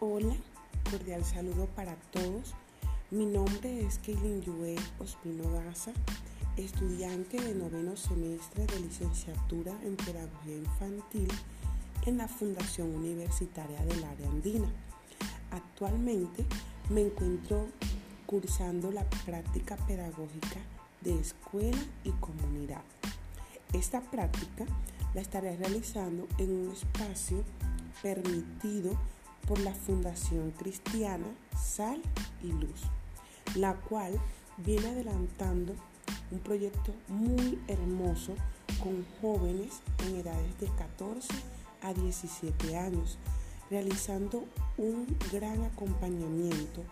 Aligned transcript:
Hola, 0.00 0.36
cordial 0.88 1.24
saludo 1.24 1.66
para 1.74 1.96
todos. 2.12 2.54
Mi 3.10 3.26
nombre 3.26 3.84
es 3.84 3.98
Kaylin 3.98 4.42
Yue 4.42 4.76
Ospino 5.00 5.50
Gaza, 5.50 5.90
estudiante 6.56 7.40
de 7.40 7.52
noveno 7.52 7.96
semestre 7.96 8.64
de 8.66 8.78
licenciatura 8.78 9.76
en 9.82 9.96
Pedagogía 9.96 10.56
Infantil 10.56 11.26
en 12.06 12.16
la 12.16 12.28
Fundación 12.28 12.94
Universitaria 12.94 13.84
del 13.86 14.04
Área 14.04 14.28
Andina. 14.28 14.68
Actualmente 15.50 16.46
me 16.90 17.00
encuentro 17.00 17.66
cursando 18.24 18.92
la 18.92 19.02
práctica 19.26 19.76
pedagógica 19.78 20.60
de 21.00 21.18
escuela 21.18 21.84
y 22.04 22.12
comunidad. 22.20 22.84
Esta 23.72 24.00
práctica 24.00 24.64
la 25.12 25.22
estaré 25.22 25.56
realizando 25.56 26.28
en 26.38 26.52
un 26.52 26.70
espacio 26.70 27.42
permitido 28.00 28.96
por 29.48 29.58
la 29.60 29.72
Fundación 29.72 30.50
Cristiana 30.50 31.26
Sal 31.58 32.02
y 32.42 32.48
Luz, 32.48 32.82
la 33.54 33.74
cual 33.74 34.12
viene 34.58 34.88
adelantando 34.88 35.74
un 36.30 36.38
proyecto 36.40 36.92
muy 37.08 37.58
hermoso 37.66 38.34
con 38.82 39.06
jóvenes 39.22 39.80
en 40.06 40.16
edades 40.16 40.60
de 40.60 40.68
14 40.76 41.28
a 41.80 41.94
17 41.94 42.76
años, 42.76 43.16
realizando 43.70 44.44
un 44.76 45.06
gran 45.32 45.64
acompañamiento 45.64 46.82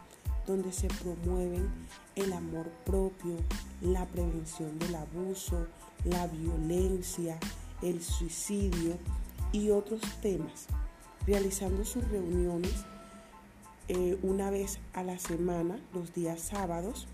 donde 0.46 0.72
se 0.72 0.88
promueven 0.88 1.68
el 2.14 2.32
amor 2.32 2.70
propio, 2.86 3.36
la 3.82 4.06
prevención 4.06 4.78
del 4.78 4.94
abuso, 4.94 5.66
la 6.04 6.26
violencia, 6.28 7.38
el 7.82 8.02
suicidio 8.02 8.96
y 9.52 9.70
otros 9.70 10.00
temas 10.22 10.68
realizando 11.26 11.84
sus 11.84 12.06
reuniones 12.08 12.84
eh, 13.88 14.18
una 14.22 14.50
vez 14.50 14.78
a 14.94 15.02
la 15.02 15.18
semana, 15.18 15.78
los 15.94 16.12
días 16.14 16.40
sábados, 16.40 17.06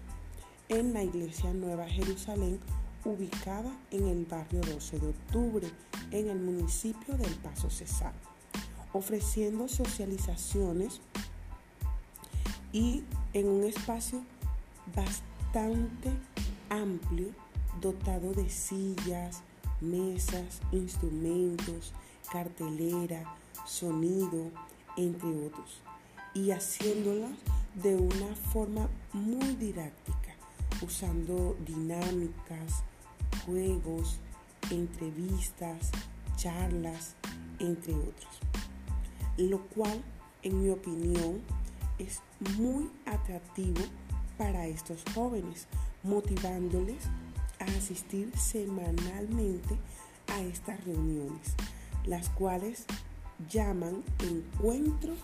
en 0.69 0.95
la 0.95 1.03
Iglesia 1.03 1.53
Nueva 1.53 1.87
Jerusalén, 1.87 2.59
ubicada 3.05 3.71
en 3.91 4.09
el 4.09 4.25
barrio 4.25 4.61
12 4.61 4.99
de 5.01 5.09
octubre, 5.09 5.71
en 6.11 6.29
el 6.29 6.39
municipio 6.39 7.17
del 7.17 7.35
Paso 7.37 7.69
Cesar, 7.69 8.15
ofreciendo 8.93 9.69
socializaciones 9.69 11.01
y 12.73 13.05
en 13.35 13.49
un 13.49 13.65
espacio 13.65 14.23
bastante 14.95 16.11
amplio, 16.71 17.29
dotado 17.81 18.33
de 18.33 18.49
sillas, 18.49 19.43
mesas, 19.83 20.61
instrumentos, 20.71 21.93
cartelera, 22.31 23.35
sonido, 23.67 24.51
entre 24.97 25.47
otros, 25.47 25.81
y 26.35 26.51
haciéndolas 26.51 27.33
de 27.75 27.97
una 27.97 28.35
forma 28.53 28.89
muy 29.13 29.55
didáctica, 29.57 30.35
usando 30.81 31.57
dinámicas, 31.67 32.83
juegos, 33.45 34.19
entrevistas, 34.71 35.91
charlas, 36.37 37.15
entre 37.59 37.95
otros. 37.95 38.39
Lo 39.37 39.61
cual, 39.69 40.03
en 40.43 40.63
mi 40.63 40.71
opinión, 40.71 41.41
es 41.99 42.21
muy 42.59 42.91
atractivo 43.07 43.81
para 44.37 44.67
estos 44.67 45.03
jóvenes, 45.15 45.67
motivándoles 46.03 47.05
a 47.63 47.79
asistir 47.79 48.33
semanalmente 48.37 49.79
a 50.29 50.41
estas 50.41 50.83
reuniones, 50.85 51.55
las 52.05 52.29
cuales 52.31 52.85
llaman 53.49 54.03
Encuentro 54.21 55.15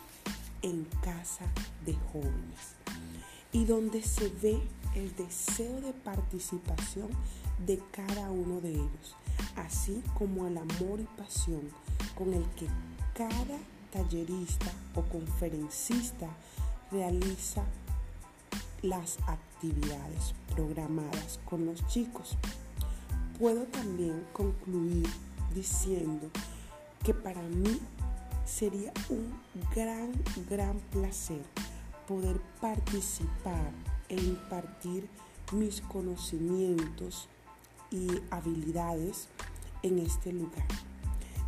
en 0.63 0.85
Casa 1.03 1.45
de 1.85 1.95
Jóvenes 2.13 2.77
y 3.53 3.65
donde 3.65 4.03
se 4.03 4.29
ve 4.43 4.61
el 4.95 5.15
deseo 5.17 5.81
de 5.81 5.93
participación 5.93 7.09
de 7.67 7.81
cada 7.91 8.31
uno 8.31 8.61
de 8.61 8.73
ellos, 8.73 9.17
así 9.57 10.03
como 10.15 10.47
el 10.47 10.59
amor 10.59 11.01
y 11.01 11.21
pasión 11.21 11.63
con 12.15 12.35
el 12.35 12.45
que 12.51 12.67
cada 13.15 13.59
tallerista 13.93 14.71
o 14.95 15.03
conferencista 15.03 16.29
realiza 16.91 17.65
las 18.83 19.19
actividades 19.27 20.35
programadas 20.55 21.41
con 21.45 21.67
los 21.67 21.87
chicos. 21.87 22.37
Puedo 23.39 23.65
también 23.65 24.25
concluir 24.33 25.09
diciendo 25.55 26.31
que 27.05 27.15
para 27.15 27.43
mí 27.43 27.81
sería 28.45 28.93
un 29.09 29.33
gran, 29.75 30.13
gran 30.49 30.79
placer 30.91 31.43
poder 32.07 32.41
participar 32.61 33.71
e 34.09 34.17
impartir 34.17 35.09
mis 35.53 35.81
conocimientos 35.83 37.29
y 37.91 38.09
habilidades 38.31 39.29
en 39.83 39.99
este 39.99 40.33
lugar, 40.33 40.67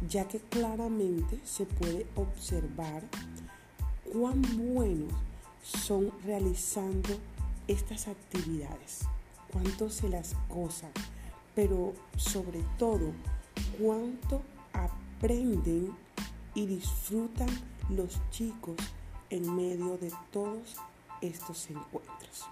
ya 0.08 0.26
que 0.28 0.38
claramente 0.38 1.40
se 1.44 1.66
puede 1.66 2.06
observar 2.14 3.02
cuán 4.12 4.42
buenos 4.74 5.12
son 5.62 6.12
realizando 6.24 7.10
estas 7.68 8.08
actividades, 8.08 9.00
cuánto 9.52 9.90
se 9.90 10.08
las 10.08 10.34
gozan, 10.48 10.92
pero 11.54 11.94
sobre 12.16 12.62
todo 12.78 13.12
cuánto 13.78 14.42
aprenden 14.72 15.94
y 16.54 16.66
disfrutan 16.66 17.48
los 17.88 18.18
chicos 18.30 18.76
en 19.30 19.54
medio 19.54 19.96
de 19.98 20.12
todos 20.32 20.76
estos 21.20 21.68
encuentros. 21.70 22.44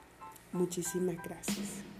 Muchísimas 0.53 1.17
gracias. 1.23 1.98